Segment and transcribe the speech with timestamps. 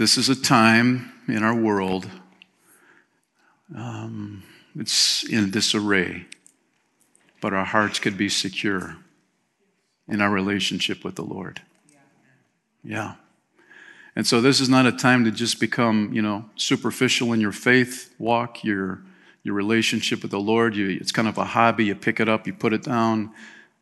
[0.00, 2.08] This is a time in our world,
[3.76, 4.42] um,
[4.74, 6.24] it's in disarray,
[7.42, 8.96] but our hearts could be secure
[10.08, 11.60] in our relationship with the Lord.
[12.82, 13.16] Yeah.
[14.16, 17.52] And so this is not a time to just become, you know, superficial in your
[17.52, 19.02] faith walk, your
[19.42, 20.76] your relationship with the Lord.
[20.76, 21.84] You, it's kind of a hobby.
[21.84, 23.32] You pick it up, you put it down.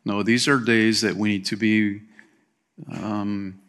[0.03, 2.01] No, these are days that we need to be
[2.91, 3.61] um,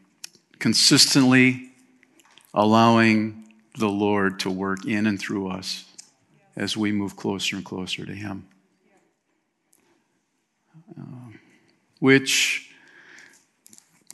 [0.59, 1.70] consistently
[2.55, 3.45] allowing
[3.79, 5.85] the Lord to work in and through us
[6.57, 8.47] as we move closer and closer to Him.
[10.99, 11.37] Uh,
[12.01, 12.71] which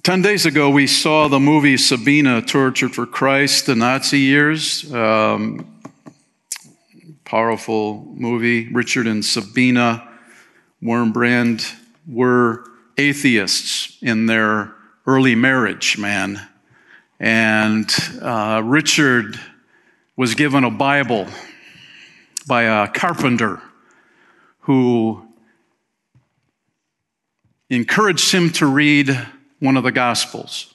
[0.03, 4.93] 10 days ago, we saw the movie Sabina Tortured for Christ, the Nazi years.
[4.93, 5.81] Um,
[7.25, 8.73] powerful movie.
[8.73, 10.07] Richard and Sabina
[10.81, 11.75] Wurmbrand
[12.07, 12.65] were
[12.97, 14.73] atheists in their
[15.07, 16.47] early marriage, man.
[17.19, 19.41] And uh, Richard
[20.17, 21.27] was given a Bible
[22.47, 23.63] by a carpenter
[24.61, 25.27] who
[27.71, 29.19] encouraged him to read
[29.61, 30.75] one of the Gospels.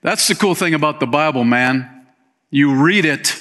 [0.00, 2.06] That's the cool thing about the Bible, man.
[2.50, 3.40] You read it,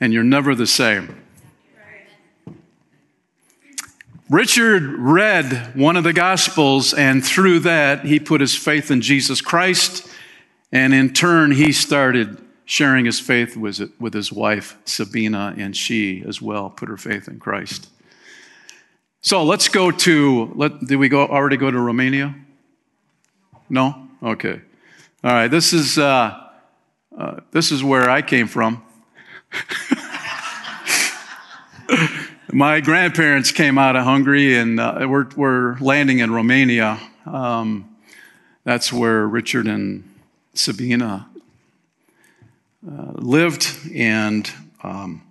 [0.00, 1.19] and you're never the same.
[4.30, 9.40] Richard read one of the Gospels, and through that, he put his faith in Jesus
[9.40, 10.06] Christ,
[10.70, 16.40] and in turn, he started sharing his faith with, his wife, Sabina, and she as
[16.40, 17.88] well put her faith in Christ.
[19.20, 22.32] So let's go to, let, did we go, already go to Romania?
[23.68, 24.06] No?
[24.22, 24.60] Okay.
[25.24, 26.40] All right, this is, uh,
[27.18, 28.84] uh, this is where I came from.
[32.52, 36.98] My grandparents came out of Hungary and uh, we're, we're landing in Romania.
[37.24, 37.96] Um,
[38.64, 40.02] that's where Richard and
[40.54, 41.28] Sabina
[42.84, 44.50] uh, lived, and
[44.82, 45.22] um,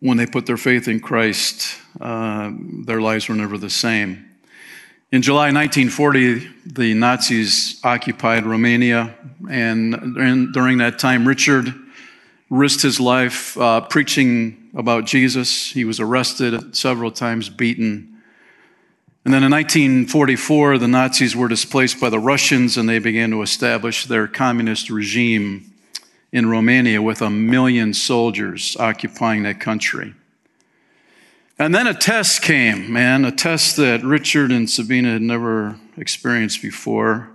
[0.00, 2.50] when they put their faith in Christ, uh,
[2.84, 4.28] their lives were never the same.
[5.12, 9.14] In July 1940, the Nazis occupied Romania,
[9.48, 11.72] and during that time, Richard
[12.50, 15.70] risked his life uh, preaching about Jesus.
[15.70, 18.20] He was arrested several times, beaten.
[19.24, 23.42] And then in 1944, the Nazis were displaced by the Russians, and they began to
[23.42, 25.72] establish their communist regime
[26.32, 30.14] in Romania with a million soldiers occupying that country.
[31.58, 36.60] And then a test came, man, a test that Richard and Sabina had never experienced
[36.60, 37.30] before.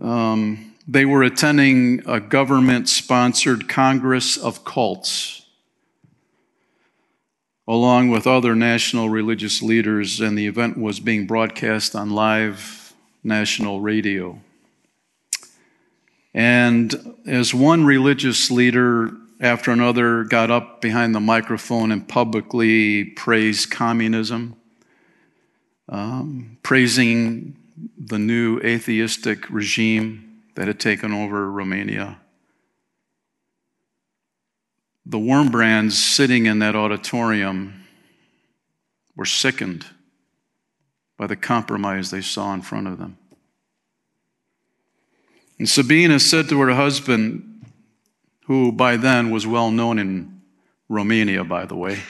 [0.00, 5.37] Um, they were attending a government sponsored Congress of Cults,
[7.68, 13.80] along with other national religious leaders, and the event was being broadcast on live national
[13.80, 14.40] radio.
[16.32, 23.70] And as one religious leader after another got up behind the microphone and publicly praised
[23.70, 24.56] communism,
[25.90, 27.54] um, praising
[27.98, 32.18] the new atheistic regime that had taken over Romania.
[35.08, 37.82] The Wurmbrands sitting in that auditorium
[39.16, 39.86] were sickened
[41.16, 43.16] by the compromise they saw in front of them.
[45.58, 47.64] And Sabina said to her husband,
[48.44, 50.42] who by then was well known in
[50.90, 52.00] Romania, by the way,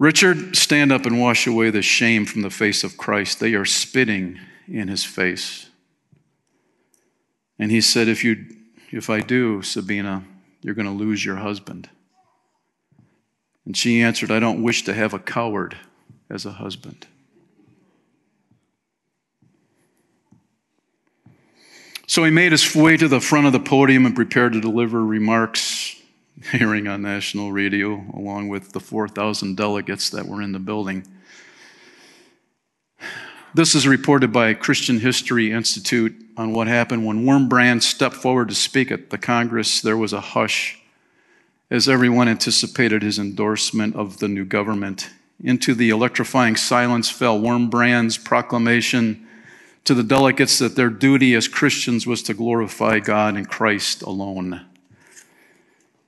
[0.00, 3.38] Richard, stand up and wash away the shame from the face of Christ.
[3.38, 5.70] They are spitting in his face.
[7.60, 8.44] And he said, If, you,
[8.90, 10.24] if I do, Sabina,
[10.64, 11.90] you're going to lose your husband.
[13.66, 15.76] And she answered, I don't wish to have a coward
[16.30, 17.06] as a husband.
[22.06, 25.04] So he made his way to the front of the podium and prepared to deliver
[25.04, 25.96] remarks,
[26.52, 31.06] hearing on national radio, along with the 4,000 delegates that were in the building.
[33.52, 38.54] This is reported by Christian History Institute on what happened when Wurmbrand stepped forward to
[38.54, 39.80] speak at the Congress.
[39.80, 40.80] There was a hush
[41.70, 45.10] as everyone anticipated his endorsement of the new government.
[45.42, 49.26] Into the electrifying silence fell Wurmbrand's proclamation
[49.84, 54.64] to the delegates that their duty as Christians was to glorify God and Christ alone.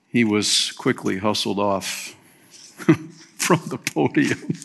[0.08, 2.14] He was quickly hustled off
[3.36, 4.52] from the podium.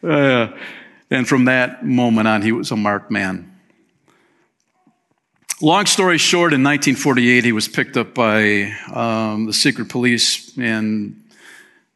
[0.00, 0.56] Uh,
[1.10, 3.57] and from that moment on, he was a marked man.
[5.60, 11.24] Long story short, in 1948, he was picked up by um, the secret police and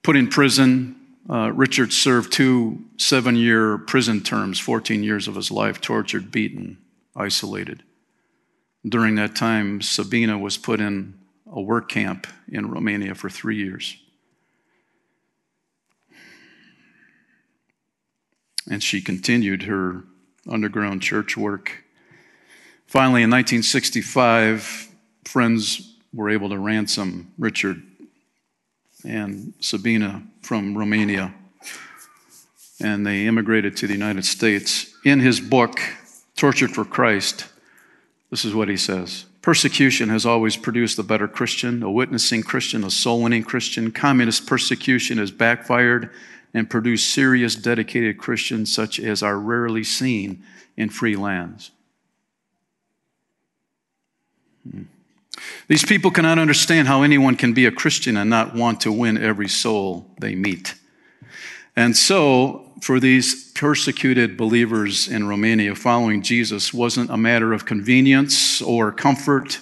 [0.02, 0.96] put in prison
[1.30, 6.78] uh, Richard served two seven year prison terms, 14 years of his life, tortured, beaten,
[7.14, 7.82] isolated.
[8.86, 11.14] During that time, Sabina was put in
[11.50, 13.96] a work camp in Romania for three years.
[18.68, 20.02] And she continued her
[20.48, 21.84] underground church work.
[22.92, 24.88] Finally, in 1965,
[25.24, 27.82] friends were able to ransom Richard
[29.02, 31.32] and Sabina from Romania.
[32.82, 34.94] And they immigrated to the United States.
[35.06, 35.80] In his book,
[36.36, 37.46] Tortured for Christ,
[38.28, 42.84] this is what he says Persecution has always produced a better Christian, a witnessing Christian,
[42.84, 43.90] a soul winning Christian.
[43.90, 46.10] Communist persecution has backfired
[46.52, 50.44] and produced serious, dedicated Christians such as are rarely seen
[50.76, 51.70] in free lands.
[54.70, 54.82] Hmm.
[55.68, 59.16] These people cannot understand how anyone can be a Christian and not want to win
[59.18, 60.74] every soul they meet.
[61.74, 68.60] And so, for these persecuted believers in Romania, following Jesus wasn't a matter of convenience
[68.60, 69.60] or comfort.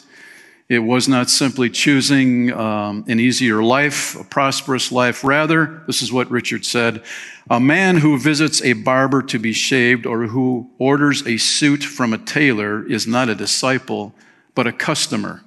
[0.69, 5.23] It was not simply choosing um, an easier life, a prosperous life.
[5.23, 7.03] Rather, this is what Richard said
[7.51, 12.13] a man who visits a barber to be shaved or who orders a suit from
[12.13, 14.15] a tailor is not a disciple,
[14.55, 15.43] but a customer.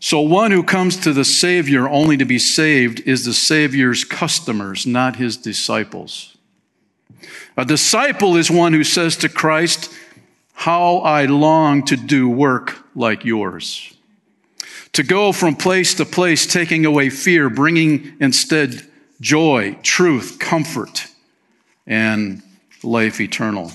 [0.00, 4.86] So, one who comes to the Savior only to be saved is the Savior's customers,
[4.86, 6.36] not his disciples.
[7.56, 9.90] A disciple is one who says to Christ,
[10.52, 13.94] How I long to do work like yours.
[14.92, 18.86] To go from place to place, taking away fear, bringing instead
[19.20, 21.06] joy, truth, comfort,
[21.86, 22.42] and
[22.82, 23.72] life eternal.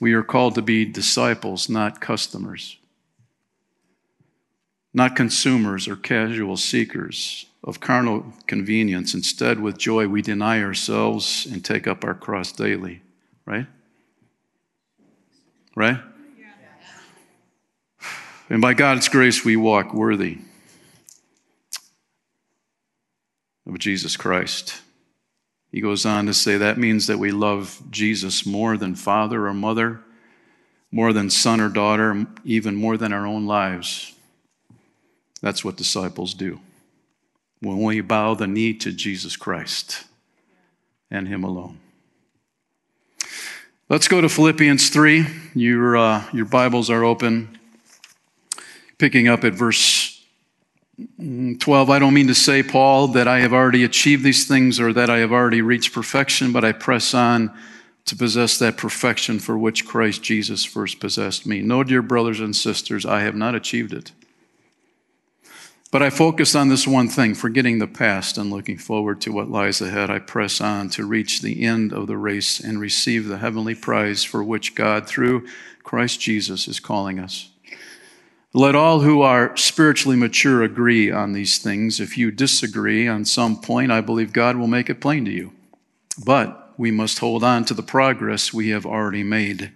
[0.00, 2.78] We are called to be disciples, not customers
[4.98, 9.14] not consumers or casual seekers of carnal convenience.
[9.14, 13.02] Instead, with joy, we deny ourselves and take up our cross daily.
[13.44, 13.66] Right?
[15.76, 16.00] Right?
[18.50, 20.38] And by God's grace, we walk worthy
[23.66, 24.80] of Jesus Christ.
[25.70, 29.54] He goes on to say that means that we love Jesus more than father or
[29.54, 30.00] mother,
[30.90, 34.14] more than son or daughter, even more than our own lives.
[35.42, 36.60] That's what disciples do.
[37.60, 40.04] When we bow the knee to Jesus Christ
[41.10, 41.78] and Him alone.
[43.88, 45.26] Let's go to Philippians 3.
[45.54, 47.58] Your, uh, your Bibles are open.
[48.98, 50.07] Picking up at verse
[50.98, 51.90] Mm, 12.
[51.90, 55.08] I don't mean to say, Paul, that I have already achieved these things or that
[55.08, 57.56] I have already reached perfection, but I press on
[58.06, 61.60] to possess that perfection for which Christ Jesus first possessed me.
[61.60, 64.12] No, dear brothers and sisters, I have not achieved it.
[65.90, 69.50] But I focus on this one thing, forgetting the past and looking forward to what
[69.50, 70.10] lies ahead.
[70.10, 74.22] I press on to reach the end of the race and receive the heavenly prize
[74.24, 75.46] for which God, through
[75.82, 77.50] Christ Jesus, is calling us.
[78.58, 82.00] Let all who are spiritually mature agree on these things.
[82.00, 85.52] If you disagree on some point, I believe God will make it plain to you.
[86.24, 89.70] But we must hold on to the progress we have already made.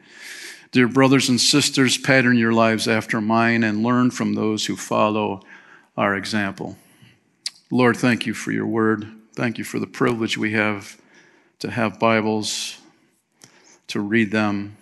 [0.73, 5.43] Dear brothers and sisters, pattern your lives after mine and learn from those who follow
[5.97, 6.77] our example.
[7.71, 9.07] Lord, thank you for your word.
[9.37, 11.01] Thank you for the privilege we have
[11.61, 12.79] to have Bibles,
[13.87, 14.77] to read them,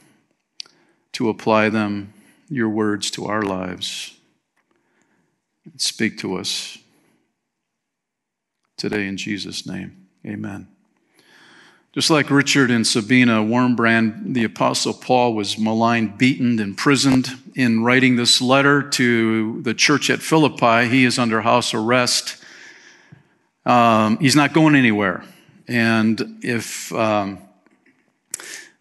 [1.12, 2.14] to apply them,
[2.50, 4.14] your words to our lives.
[5.64, 6.78] And Speak to us
[8.76, 10.08] today in Jesus' name.
[10.26, 10.68] Amen.
[11.92, 17.30] Just like Richard and Sabina Wurmbrand, the Apostle Paul was maligned, beaten, imprisoned.
[17.56, 22.36] In writing this letter to the church at Philippi, he is under house arrest.
[23.66, 25.24] Um, he's not going anywhere.
[25.66, 27.38] And if um,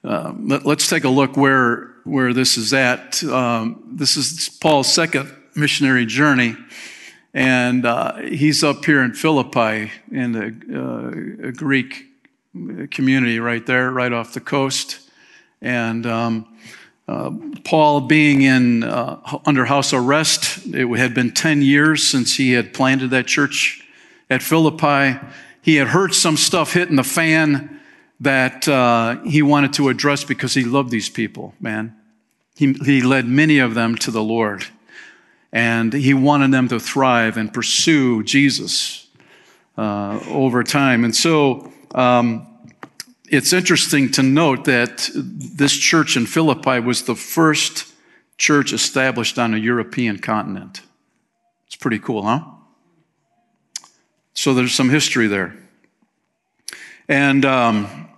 [0.03, 3.23] uh, let, us take a look where where this is at.
[3.23, 6.55] Um, this is Paul's second missionary journey,
[7.33, 12.05] and uh, he's up here in Philippi in a, uh, a Greek
[12.91, 14.99] community right there, right off the coast.
[15.61, 16.57] And um,
[17.07, 17.31] uh,
[17.63, 22.73] Paul being in uh, under house arrest, it had been 10 years since he had
[22.73, 23.85] planted that church
[24.29, 25.19] at Philippi.
[25.61, 27.79] He had heard some stuff hitting the fan
[28.19, 31.95] that uh, he wanted to address because he loved these people, man.
[32.59, 34.65] He, he led many of them to the Lord.
[35.53, 39.07] And he wanted them to thrive and pursue Jesus
[39.77, 41.05] uh, over time.
[41.05, 42.45] And so um,
[43.29, 47.93] it's interesting to note that this church in Philippi was the first
[48.37, 50.81] church established on a European continent.
[51.65, 52.43] It's pretty cool, huh?
[54.33, 55.55] So there's some history there.
[57.07, 58.09] And um,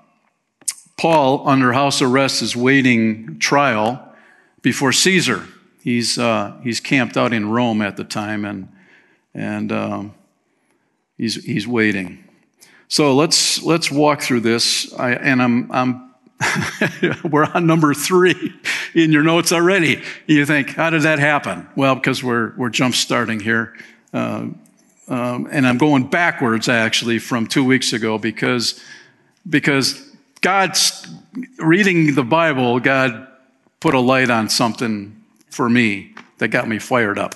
[0.98, 4.08] Paul, under house arrest, is waiting trial
[4.62, 5.46] before Caesar.
[5.84, 8.70] He's, uh, he's camped out in Rome at the time, and,
[9.34, 10.14] and um,
[11.18, 12.24] he's, he's waiting.
[12.88, 14.94] So let's, let's walk through this.
[14.94, 16.12] I, and I'm, I'm
[17.24, 18.54] we're on number three
[18.94, 20.02] in your notes already.
[20.28, 21.68] You think, how did that happen?
[21.76, 23.76] Well, because we're, we're jump starting here.
[24.14, 24.48] Uh,
[25.08, 28.82] um, and I'm going backwards actually from two weeks ago because,
[29.50, 30.10] because
[30.42, 31.08] God's
[31.58, 33.28] reading the Bible, God
[33.82, 37.34] put a light on something for me that got me fired up.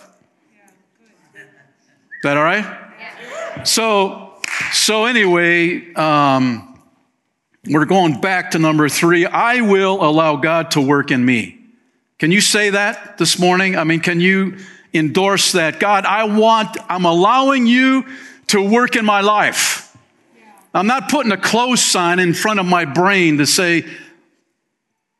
[1.35, 3.67] Is that all right?
[3.67, 4.39] So,
[4.71, 6.79] so anyway, um,
[7.67, 9.25] we're going back to number three.
[9.25, 11.59] I will allow God to work in me.
[12.19, 13.75] Can you say that this morning?
[13.75, 14.57] I mean, can you
[14.93, 15.79] endorse that?
[15.79, 18.05] God, I want, I'm allowing you
[18.47, 19.97] to work in my life.
[20.73, 23.85] I'm not putting a close sign in front of my brain to say,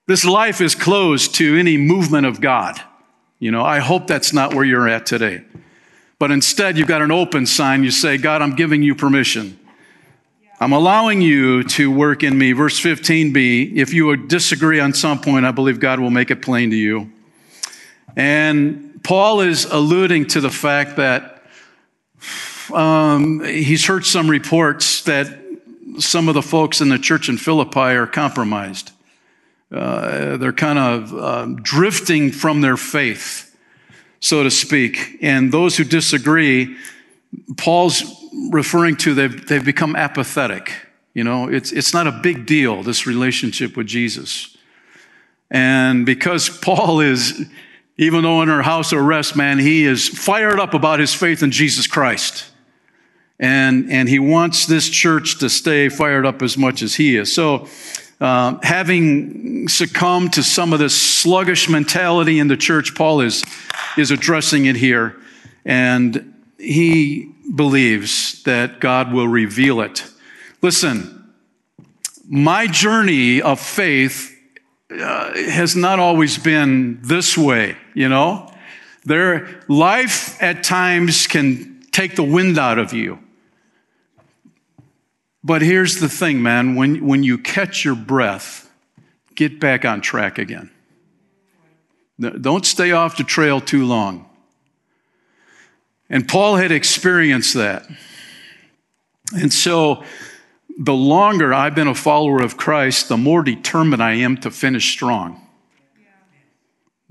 [0.08, 2.80] this life is closed to any movement of God.
[3.40, 5.44] You know, I hope that's not where you're at today.
[6.20, 7.84] But instead, you've got an open sign.
[7.84, 9.60] You say, God, I'm giving you permission.
[10.60, 12.54] I'm allowing you to work in me.
[12.54, 16.70] Verse 15b, if you disagree on some point, I believe God will make it plain
[16.70, 17.12] to you.
[18.16, 21.44] And Paul is alluding to the fact that
[22.74, 25.28] um, he's heard some reports that
[26.00, 28.92] some of the folks in the church in Philippi are compromised.
[29.72, 33.56] Uh, they're kind of um, drifting from their faith,
[34.20, 35.18] so to speak.
[35.22, 36.76] And those who disagree,
[37.58, 38.04] Paul's
[38.52, 40.72] referring to they've, they've become apathetic.
[41.14, 44.56] You know, it's, it's not a big deal, this relationship with Jesus.
[45.50, 47.46] And because Paul is,
[47.98, 51.52] even though in under house arrest, man, he is fired up about his faith in
[51.52, 52.46] Jesus Christ.
[53.40, 57.34] And, and he wants this church to stay fired up as much as he is.
[57.34, 57.68] So,
[58.22, 63.44] uh, having succumbed to some of this sluggish mentality in the church, Paul is,
[63.98, 65.16] is addressing it here.
[65.66, 70.06] And he believes that God will reveal it.
[70.62, 71.34] Listen,
[72.28, 74.32] my journey of faith
[74.92, 78.52] uh, has not always been this way, you know?
[79.04, 83.20] There, life at times can take the wind out of you.
[85.46, 86.74] But here's the thing, man.
[86.74, 88.68] When, when you catch your breath,
[89.36, 90.72] get back on track again.
[92.20, 94.28] Don't stay off the trail too long.
[96.10, 97.88] And Paul had experienced that.
[99.40, 100.04] And so,
[100.80, 104.92] the longer I've been a follower of Christ, the more determined I am to finish
[104.92, 105.48] strong.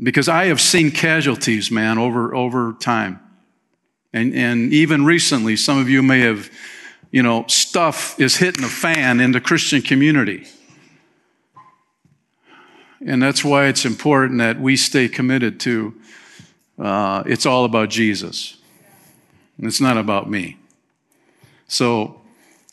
[0.02, 3.20] Because I have seen casualties, man, over, over time.
[4.12, 6.50] And, and even recently, some of you may have
[7.14, 10.48] you know, stuff is hitting a fan in the Christian community.
[13.06, 15.94] And that's why it's important that we stay committed to
[16.76, 18.56] uh, it's all about Jesus.
[19.60, 20.56] It's not about me.
[21.68, 22.20] So,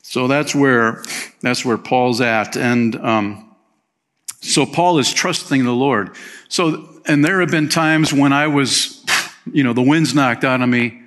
[0.02, 1.04] so that's where
[1.42, 3.56] that's where Paul's at, and um,
[4.40, 6.16] so Paul is trusting the Lord.
[6.50, 9.06] So, and there have been times when I was,
[9.54, 11.00] you know, the wind's knocked out of me,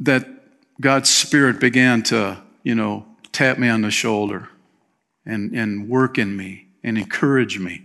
[0.00, 0.33] that
[0.80, 4.48] God's Spirit began to, you know, tap me on the shoulder
[5.24, 7.82] and, and work in me and encourage me.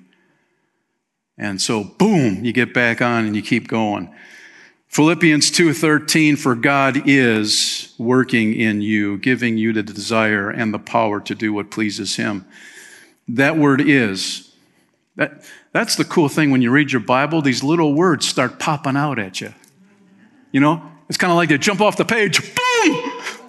[1.38, 4.14] And so, boom, you get back on and you keep going.
[4.90, 11.22] Philippians 2:13 for God is working in you, giving you the desire and the power
[11.22, 12.44] to do what pleases him.
[13.28, 14.52] That word is.
[15.16, 15.44] That,
[15.74, 19.20] that's the cool thing when you read your Bible, these little words start popping out
[19.20, 19.54] at you.
[20.52, 22.69] You know, it's kind of like they jump off the page, boom!
[22.82, 23.46] Hmm.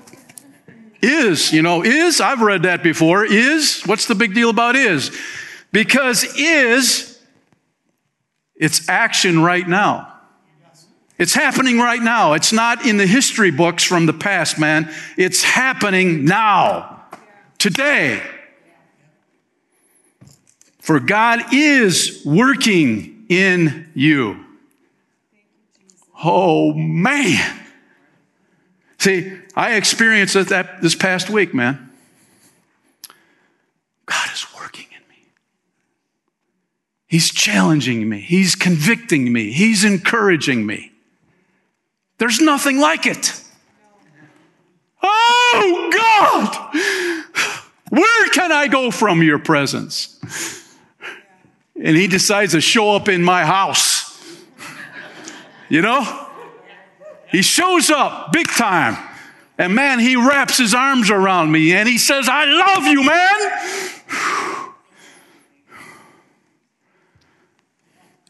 [1.02, 3.24] Is, you know, is, I've read that before.
[3.24, 5.16] Is, what's the big deal about is?
[5.72, 7.18] Because is,
[8.54, 10.12] it's action right now.
[11.18, 12.32] It's happening right now.
[12.32, 14.92] It's not in the history books from the past, man.
[15.16, 17.04] It's happening now,
[17.58, 18.22] today.
[20.80, 24.44] For God is working in you.
[26.24, 27.58] Oh, man.
[29.00, 31.90] See, I experienced that this past week, man.
[34.04, 35.32] God is working in me.
[37.06, 38.20] He's challenging me.
[38.20, 39.52] He's convicting me.
[39.52, 40.92] He's encouraging me.
[42.18, 43.42] There's nothing like it.
[45.02, 47.64] Oh, God!
[47.88, 50.20] Where can I go from your presence?
[51.74, 54.44] And he decides to show up in my house.
[55.70, 56.26] You know?
[57.30, 58.96] He shows up big time.
[59.56, 64.72] And man, he wraps his arms around me and he says, I love you, man.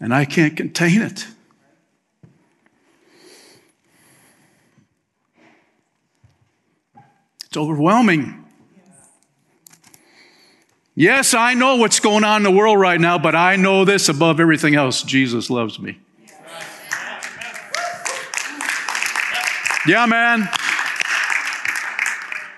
[0.00, 1.26] And I can't contain it.
[7.44, 8.44] It's overwhelming.
[10.94, 14.08] Yes, I know what's going on in the world right now, but I know this
[14.08, 15.98] above everything else Jesus loves me.
[19.90, 20.48] Yeah, man.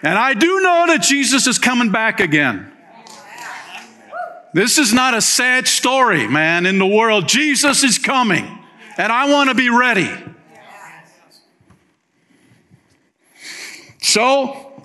[0.02, 2.70] And I do know that Jesus is coming back again.
[4.52, 7.26] This is not a sad story, man, in the world.
[7.26, 8.44] Jesus is coming,
[8.98, 10.10] and I want to be ready.
[14.02, 14.84] So,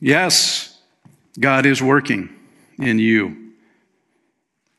[0.00, 0.76] Yes,
[1.38, 2.30] God is working
[2.78, 3.52] in you.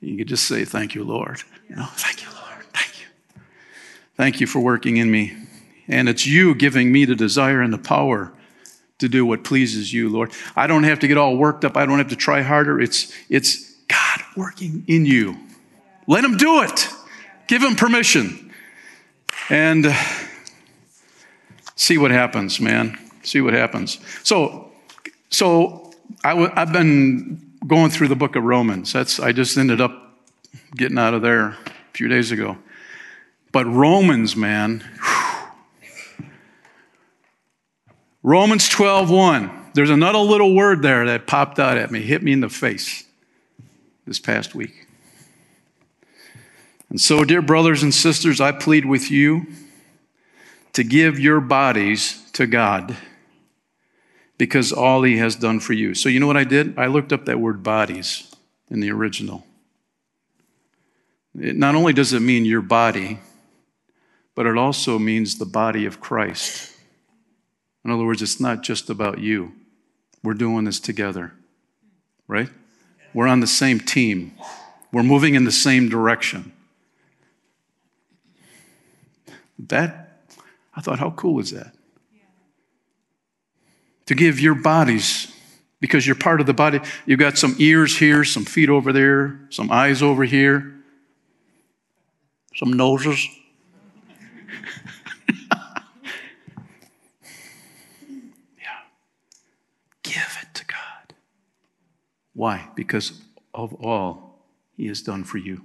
[0.02, 1.42] You could just say, Thank you, Lord.
[1.70, 2.66] No, thank you, Lord.
[2.74, 3.08] Thank you.
[4.18, 5.45] Thank you for working in me.
[5.88, 8.34] And it's you giving me the desire and the power
[9.00, 10.32] to do what pleases you, Lord.
[10.56, 11.78] I don't have to get all worked up.
[11.78, 12.80] I don't have to try harder.
[12.80, 15.38] It's, it's God working in you.
[16.08, 16.88] Let Him do it.
[17.48, 18.54] Give Him permission.
[19.50, 19.94] And
[21.76, 22.98] see what happens, man.
[23.24, 24.00] See what happens.
[24.24, 24.72] So,
[25.30, 25.92] so
[26.24, 28.94] i w- I've been going through the book of Romans.
[28.94, 29.92] That's I just ended up
[30.76, 31.58] getting out of there a
[31.94, 32.58] few days ago.
[33.52, 34.84] But Romans, man,
[38.26, 39.52] Romans 12:1.
[39.76, 43.04] There's another little word there that popped out at me, hit me in the face
[44.08, 44.88] this past week.
[46.90, 49.46] And so, dear brothers and sisters, I plead with you
[50.74, 52.98] to give your bodies to God
[54.40, 55.94] because all he has done for you.
[55.94, 56.80] So, you know what I did?
[56.80, 58.34] I looked up that word bodies
[58.72, 59.46] in the original.
[61.40, 63.20] It not only does it mean your body,
[64.34, 66.72] but it also means the body of Christ.
[67.86, 69.54] In other words, it's not just about you.
[70.24, 71.32] We're doing this together,
[72.28, 72.50] right?
[73.14, 74.34] We're on the same team,
[74.92, 76.52] we're moving in the same direction.
[79.58, 80.28] That,
[80.76, 81.76] I thought, how cool is that?
[84.06, 85.32] to give your bodies
[85.80, 86.80] because you're part of the body.
[87.06, 90.74] You've got some ears here, some feet over there, some eyes over here,
[92.56, 93.28] some noses.
[98.58, 98.82] yeah.
[100.04, 101.14] Give it to God.
[102.36, 102.70] Why?
[102.76, 104.46] Because of all
[104.76, 105.62] He has done for you.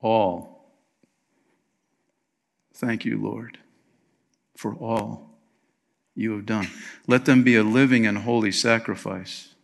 [0.00, 0.70] All.
[2.74, 3.58] Thank you, Lord,
[4.56, 5.30] for all
[6.14, 6.68] you have done.
[7.06, 9.54] Let them be a living and holy sacrifice,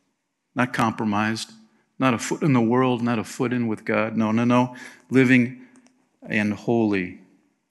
[0.55, 1.53] not compromised,
[1.99, 4.17] not a foot in the world, not a foot in with God.
[4.17, 4.77] No, no, no.
[5.11, 5.63] Living
[6.23, 7.21] and holy,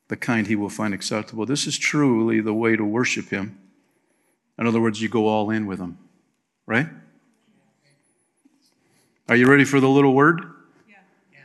[0.07, 1.45] the kind he will find acceptable.
[1.45, 3.59] This is truly the way to worship him.
[4.57, 5.97] In other words, you go all in with him,
[6.65, 6.87] right?
[9.27, 10.41] Are you ready for the little word?
[10.87, 11.39] Yeah.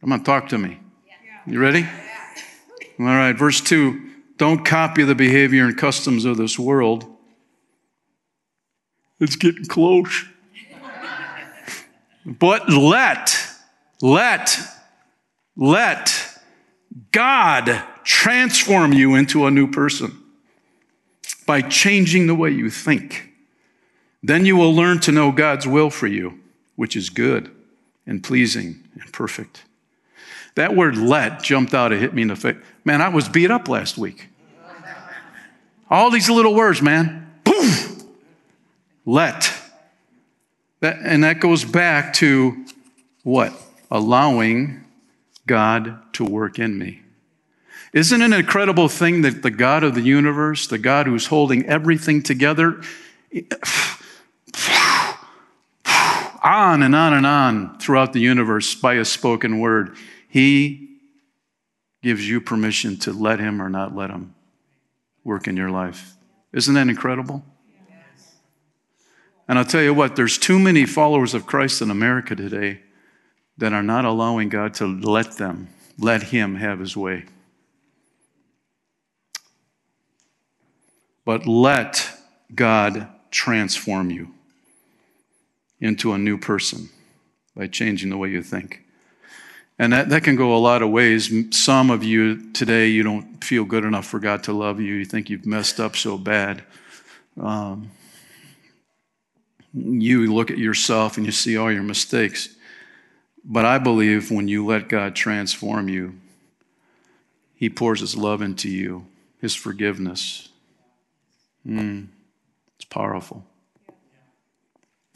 [0.00, 0.80] Come on, talk to me.
[1.06, 1.52] Yeah.
[1.52, 1.80] You ready?
[1.80, 1.98] Yeah.
[3.00, 4.08] All right, verse 2.
[4.38, 7.04] Don't copy the behavior and customs of this world.
[9.20, 10.24] It's getting close.
[12.26, 13.36] but let,
[14.00, 14.58] let,
[15.56, 16.38] let
[17.12, 20.16] God transform you into a new person
[21.46, 23.30] by changing the way you think.
[24.22, 26.38] Then you will learn to know God's will for you,
[26.78, 27.50] which is good
[28.06, 29.64] and pleasing and perfect.
[30.54, 32.54] That word let jumped out, and hit me in the face.
[32.84, 34.28] Man, I was beat up last week.
[35.90, 37.32] All these little words, man.
[37.42, 38.08] Boom!
[39.04, 39.52] Let.
[40.78, 42.64] That, and that goes back to
[43.24, 43.52] what?
[43.90, 44.84] Allowing
[45.48, 47.02] God to work in me.
[47.92, 51.66] Isn't it an incredible thing that the God of the universe, the God who's holding
[51.66, 52.82] everything together,
[56.42, 59.96] on and on and on throughout the universe by a spoken word,
[60.28, 60.98] He
[62.02, 64.34] gives you permission to let Him or not let Him
[65.24, 66.14] work in your life.
[66.52, 67.44] Isn't that incredible?
[69.48, 72.80] And I'll tell you what, there's too many followers of Christ in America today
[73.56, 77.24] that are not allowing God to let them, let Him have His way.
[81.24, 82.10] But let
[82.54, 84.34] God transform you
[85.80, 86.88] into a new person
[87.54, 88.84] by changing the way you think.
[89.78, 91.32] And that, that can go a lot of ways.
[91.56, 94.94] Some of you today, you don't feel good enough for God to love you.
[94.94, 96.64] You think you've messed up so bad.
[97.40, 97.90] Um,
[99.72, 102.48] you look at yourself and you see all your mistakes.
[103.44, 106.14] But I believe when you let God transform you,
[107.54, 109.06] He pours His love into you,
[109.40, 110.48] His forgiveness,
[111.64, 113.44] It's powerful.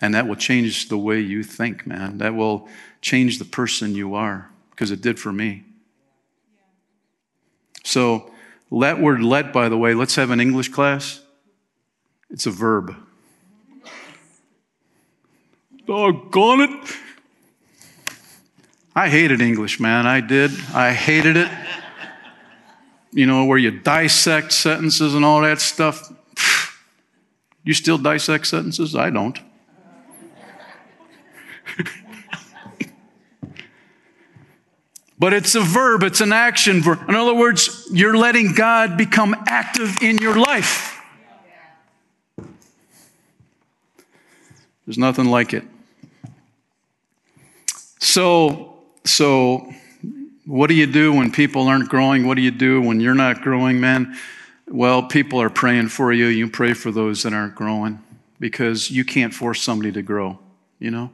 [0.03, 2.19] And that will change the way you think, man.
[2.19, 2.69] That will
[3.01, 5.63] change the person you are, because it did for me.
[7.85, 8.31] So,
[8.69, 11.21] let word let, by the way, let's have an English class.
[12.31, 12.97] It's a verb.
[15.87, 16.97] Doggone it.
[18.97, 20.07] I hated English, man.
[20.07, 20.51] I did.
[20.75, 21.51] I hated it.
[23.13, 26.13] You know, where you dissect sentences and all that stuff.
[27.63, 28.97] You still dissect sentences?
[28.97, 29.39] I don't.
[35.19, 37.09] but it's a verb, it's an action verb.
[37.09, 41.01] In other words, you're letting God become active in your life.
[44.87, 45.65] There's nothing like it.
[47.99, 49.73] So, so
[50.45, 52.27] what do you do when people aren't growing?
[52.27, 54.17] What do you do when you're not growing, man?
[54.69, 56.27] Well, people are praying for you.
[56.27, 58.03] You pray for those that aren't growing
[58.41, 60.39] because you can't force somebody to grow,
[60.79, 61.11] you know?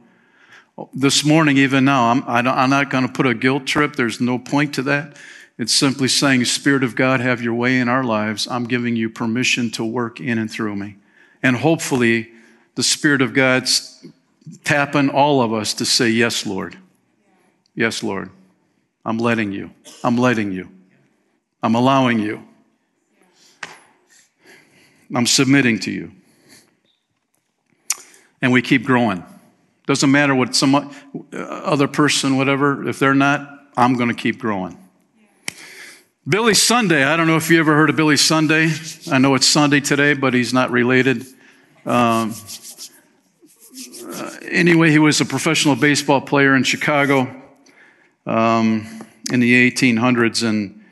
[0.93, 3.95] This morning, even now, I'm, I am not going to put a guilt trip.
[3.95, 5.17] There's no point to that.
[5.57, 8.47] It's simply saying, Spirit of God, have your way in our lives.
[8.47, 10.95] I'm giving you permission to work in and through me.
[11.43, 12.31] And hopefully,
[12.75, 14.05] the Spirit of God's
[14.63, 16.77] tapping all of us to say, Yes, Lord.
[17.75, 18.29] Yes, Lord.
[19.05, 19.71] I'm letting you.
[20.03, 20.69] I'm letting you.
[21.61, 22.45] I'm allowing you.
[25.13, 26.11] I'm submitting to you.
[28.41, 29.23] And we keep growing.
[29.89, 30.93] Doesn't matter what some
[31.33, 34.77] other person, whatever, if they're not, I'm going to keep growing.
[36.27, 38.69] Billy Sunday, I don't know if you ever heard of Billy Sunday.
[39.11, 41.25] I know it's Sunday today, but he's not related.
[41.87, 42.35] Um,
[44.05, 47.21] uh, anyway, he was a professional baseball player in Chicago
[48.27, 48.85] um,
[49.33, 50.83] in the 1800s, and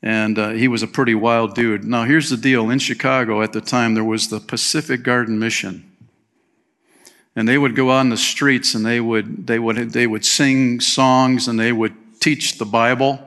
[0.00, 1.84] and uh, he was a pretty wild dude.
[1.84, 5.94] Now, here's the deal: in Chicago at the time, there was the Pacific Garden Mission,
[7.36, 10.80] and they would go out the streets and they would they would they would sing
[10.80, 13.20] songs and they would teach the Bible.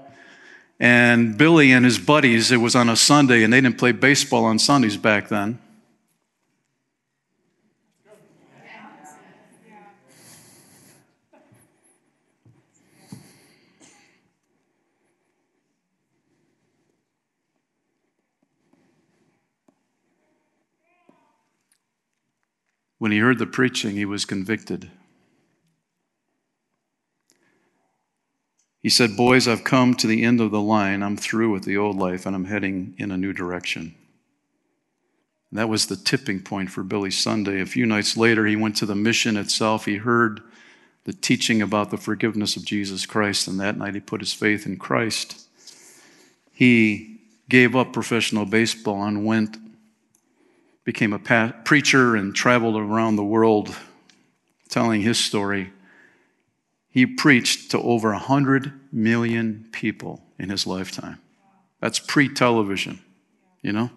[0.80, 4.46] And Billy and his buddies, it was on a Sunday, and they didn't play baseball
[4.46, 5.60] on Sundays back then.
[23.00, 24.92] When he heard the preaching, he was convicted.
[28.82, 31.02] He said, Boys, I've come to the end of the line.
[31.02, 33.96] I'm through with the old life and I'm heading in a new direction.
[35.50, 37.62] And that was the tipping point for Billy Sunday.
[37.62, 39.86] A few nights later, he went to the mission itself.
[39.86, 40.42] He heard
[41.06, 44.66] the teaching about the forgiveness of Jesus Christ, and that night he put his faith
[44.66, 45.48] in Christ.
[46.52, 49.58] He gave up professional baseball and went
[50.90, 53.76] became a pa- preacher and traveled around the world
[54.70, 55.72] telling his story.
[56.90, 61.20] He preached to over 100 million people in his lifetime.
[61.80, 63.00] That's pre television,
[63.62, 63.92] you know?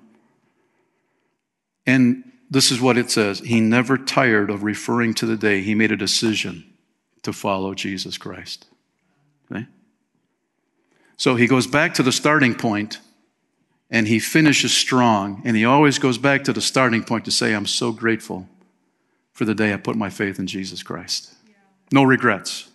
[1.87, 5.75] And this is what it says He never tired of referring to the day he
[5.75, 6.75] made a decision
[7.23, 8.67] to follow Jesus Christ.
[9.51, 9.67] Okay?
[11.17, 12.99] So he goes back to the starting point
[13.93, 15.43] and he finishes strong.
[15.45, 18.49] And he always goes back to the starting point to say, I'm so grateful
[19.33, 21.33] for the day I put my faith in Jesus Christ.
[21.93, 22.71] No regrets.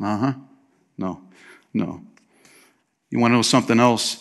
[0.00, 0.32] Uh huh.
[0.98, 1.22] No,
[1.72, 2.02] no.
[3.10, 4.18] You want to know something else?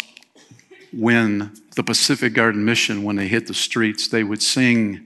[0.94, 5.06] When the Pacific Garden Mission, when they hit the streets, they would sing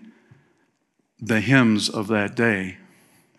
[1.20, 2.78] the hymns of that day.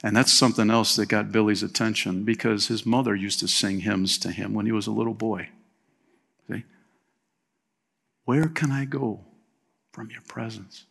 [0.03, 4.19] And that's something else that got Billy's attention because his mother used to sing hymns
[4.19, 5.49] to him when he was a little boy.
[8.25, 9.21] Where can I go
[9.93, 10.85] from your presence?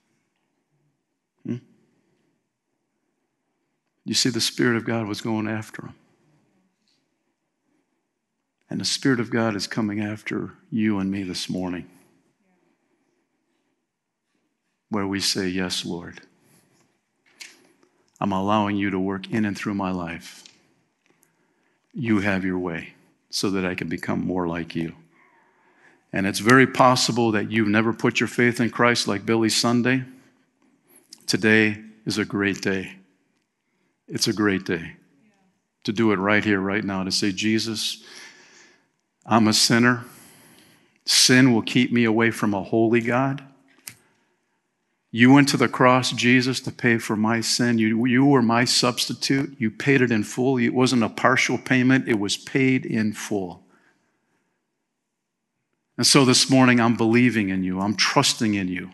[1.46, 1.58] Hmm?
[4.06, 5.96] You see, the Spirit of God was going after him.
[8.70, 11.88] And the Spirit of God is coming after you and me this morning.
[14.90, 16.22] Where we say, Yes, Lord.
[18.20, 20.44] I'm allowing you to work in and through my life.
[21.94, 22.94] You have your way
[23.30, 24.96] so that I can become more like you.
[26.14, 30.04] And it's very possible that you've never put your faith in Christ like Billy Sunday.
[31.26, 32.98] Today is a great day.
[34.08, 34.94] It's a great day
[35.84, 38.04] to do it right here, right now, to say, Jesus,
[39.26, 40.06] I'm a sinner.
[41.06, 43.44] Sin will keep me away from a holy God.
[45.12, 47.78] You went to the cross, Jesus, to pay for my sin.
[47.78, 49.56] You, you were my substitute.
[49.60, 50.58] You paid it in full.
[50.58, 53.64] It wasn't a partial payment, it was paid in full.
[55.98, 58.92] And so this morning, I'm believing in you, I'm trusting in you.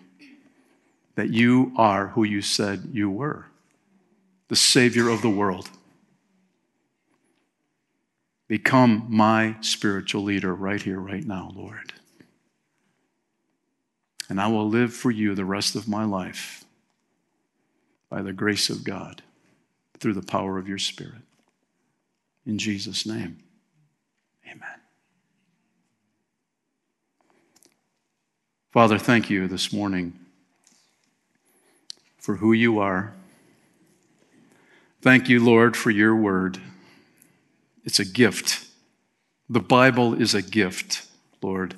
[1.20, 3.46] that you are who you said you were
[4.48, 5.70] the Savior of the world.
[8.48, 11.92] Become my spiritual leader right here, right now, Lord.
[14.30, 16.64] And I will live for you the rest of my life
[18.10, 19.22] by the grace of God
[20.00, 21.22] through the power of your Spirit.
[22.46, 23.40] In Jesus' name,
[24.48, 24.79] amen.
[28.72, 30.14] Father, thank you this morning
[32.20, 33.16] for who you are.
[35.02, 36.60] Thank you, Lord, for your word.
[37.84, 38.68] It's a gift.
[39.50, 41.08] The Bible is a gift,
[41.42, 41.74] Lord.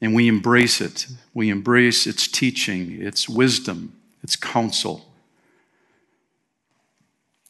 [0.00, 1.06] And we embrace it.
[1.34, 5.04] We embrace its teaching, its wisdom, its counsel.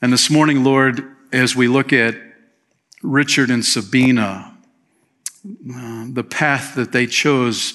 [0.03, 2.17] And this morning, Lord, as we look at
[3.01, 4.54] Richard and Sabina,
[5.45, 7.75] uh, the path that they chose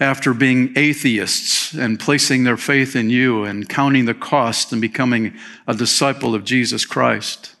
[0.00, 5.34] after being atheists and placing their faith in you and counting the cost and becoming
[5.66, 7.54] a disciple of Jesus Christ.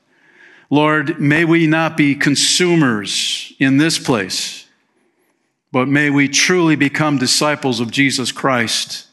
[0.70, 4.66] Lord, may we not be consumers in this place,
[5.70, 9.08] but may we truly become disciples of Jesus Christ,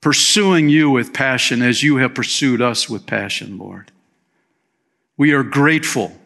[0.00, 3.92] pursuing you with passion as you have pursued us with passion, Lord.
[5.18, 6.16] We are grateful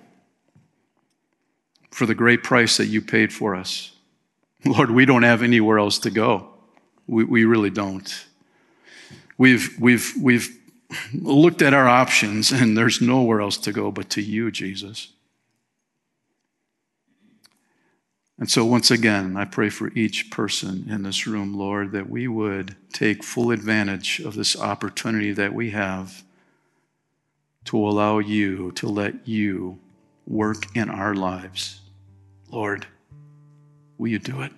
[1.94, 3.92] for the great price that you paid for us.
[4.64, 6.48] Lord, we don't have anywhere else to go.
[7.06, 8.26] We, we really don't.
[9.38, 10.58] We've, we've, we've
[11.12, 15.12] looked at our options, and there's nowhere else to go but to you, Jesus.
[18.40, 22.26] And so, once again, I pray for each person in this room, Lord, that we
[22.26, 26.24] would take full advantage of this opportunity that we have
[27.66, 29.78] to allow you, to let you
[30.26, 31.80] work in our lives.
[32.54, 32.86] Lord,
[33.98, 34.52] will you do it?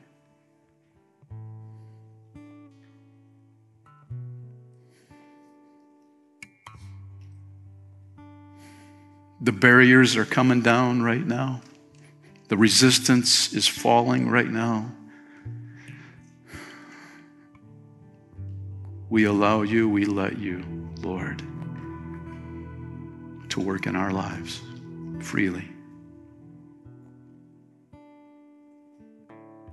[9.41, 11.63] The barriers are coming down right now.
[12.49, 14.93] The resistance is falling right now.
[19.09, 20.63] We allow you, we let you,
[21.01, 21.43] Lord,
[23.49, 24.61] to work in our lives
[25.21, 25.76] freely.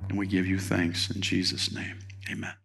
[0.10, 2.00] And we give you thanks in Jesus' name.
[2.30, 2.63] Amen.